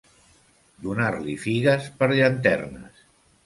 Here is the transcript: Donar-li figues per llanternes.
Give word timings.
Donar-li 0.85 1.37
figues 1.45 1.93
per 2.03 2.11
llanternes. 2.17 3.09